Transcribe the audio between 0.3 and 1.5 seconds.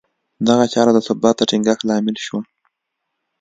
دغه چاره د ثبات د